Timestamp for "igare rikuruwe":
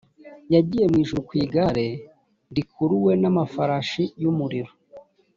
1.43-3.11